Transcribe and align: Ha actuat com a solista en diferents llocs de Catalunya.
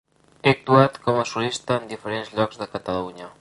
Ha 0.45 0.51
actuat 0.55 0.97
com 1.03 1.19
a 1.23 1.25
solista 1.33 1.77
en 1.77 1.85
diferents 1.93 2.33
llocs 2.39 2.61
de 2.63 2.69
Catalunya. 2.77 3.29